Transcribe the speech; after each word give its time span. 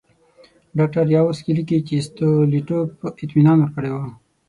ډاکټر 0.77 1.05
یاورسکي 1.15 1.51
لیکي 1.57 1.77
چې 1.87 2.03
ستولیټوف 2.07 2.87
اطمینان 3.25 3.57
ورکړی 3.59 3.89
وو. 3.91 4.03